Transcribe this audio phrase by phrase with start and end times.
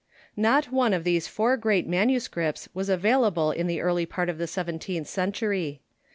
[0.35, 4.39] Not one of these four great manuscripts was availa ble in the early part of
[4.39, 5.79] the seventeenth century.